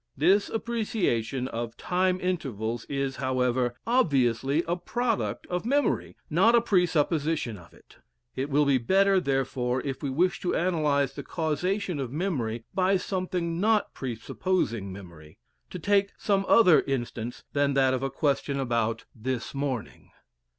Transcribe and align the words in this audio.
This 0.17 0.49
appreciation 0.49 1.47
of 1.49 1.77
time 1.77 2.19
intervals 2.19 2.85
is, 2.85 3.17
however, 3.17 3.75
obviously 3.85 4.63
a 4.67 4.75
product 4.75 5.45
of 5.45 5.63
memory, 5.63 6.17
not 6.27 6.55
a 6.55 6.59
presupposition 6.59 7.55
of 7.55 7.71
it. 7.71 7.97
It 8.35 8.49
will 8.49 8.65
be 8.65 8.79
better, 8.79 9.19
therefore, 9.19 9.79
if 9.81 10.01
we 10.01 10.09
wish 10.09 10.39
to 10.41 10.53
analyse 10.55 11.13
the 11.13 11.21
causation 11.21 11.99
of 11.99 12.11
memory 12.11 12.63
by 12.73 12.97
something 12.97 13.59
not 13.59 13.93
presupposing 13.93 14.91
memory, 14.91 15.37
to 15.69 15.77
take 15.77 16.13
some 16.17 16.45
other 16.47 16.81
instance 16.87 17.43
than 17.53 17.75
that 17.75 17.93
of 17.93 18.01
a 18.01 18.09
question 18.09 18.59
about 18.59 19.05
"this 19.13 19.53
morning." 19.53 20.09